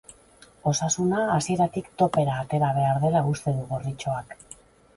Osasuna 0.71 1.19
hasieratik 1.33 1.91
topera 2.03 2.39
atera 2.45 2.73
behar 2.81 2.99
dela 3.07 3.25
uste 3.35 3.57
du 3.61 3.69
gorritxoak. 3.75 4.37